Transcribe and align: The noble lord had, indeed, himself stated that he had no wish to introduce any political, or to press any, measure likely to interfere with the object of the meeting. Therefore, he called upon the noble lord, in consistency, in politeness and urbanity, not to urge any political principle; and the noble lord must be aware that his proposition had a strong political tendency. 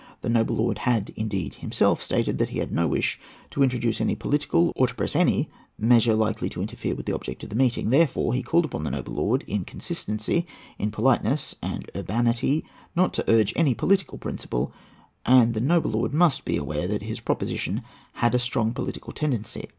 The 0.21 0.29
noble 0.29 0.55
lord 0.55 0.79
had, 0.79 1.11
indeed, 1.15 1.53
himself 1.61 2.01
stated 2.01 2.39
that 2.39 2.49
he 2.49 2.57
had 2.57 2.71
no 2.71 2.87
wish 2.87 3.19
to 3.51 3.61
introduce 3.61 4.01
any 4.01 4.15
political, 4.15 4.73
or 4.75 4.87
to 4.87 4.95
press 4.95 5.15
any, 5.15 5.47
measure 5.77 6.15
likely 6.15 6.49
to 6.49 6.61
interfere 6.63 6.95
with 6.95 7.05
the 7.05 7.13
object 7.13 7.43
of 7.43 7.51
the 7.51 7.55
meeting. 7.55 7.91
Therefore, 7.91 8.33
he 8.33 8.41
called 8.41 8.65
upon 8.65 8.83
the 8.83 8.89
noble 8.89 9.13
lord, 9.13 9.43
in 9.45 9.63
consistency, 9.63 10.47
in 10.79 10.89
politeness 10.89 11.53
and 11.61 11.87
urbanity, 11.95 12.65
not 12.95 13.13
to 13.13 13.29
urge 13.29 13.53
any 13.55 13.75
political 13.75 14.17
principle; 14.17 14.73
and 15.23 15.53
the 15.53 15.61
noble 15.61 15.91
lord 15.91 16.15
must 16.15 16.45
be 16.45 16.57
aware 16.57 16.87
that 16.87 17.03
his 17.03 17.19
proposition 17.19 17.83
had 18.13 18.33
a 18.33 18.39
strong 18.39 18.73
political 18.73 19.13
tendency. 19.13 19.69